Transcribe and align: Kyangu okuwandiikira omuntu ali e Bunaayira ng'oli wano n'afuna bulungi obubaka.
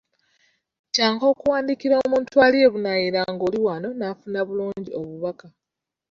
Kyangu 0.93 1.23
okuwandiikira 1.31 1.95
omuntu 2.05 2.35
ali 2.45 2.57
e 2.67 2.67
Bunaayira 2.73 3.21
ng'oli 3.33 3.59
wano 3.65 3.89
n'afuna 3.93 4.39
bulungi 4.47 4.89
obubaka. 4.99 5.47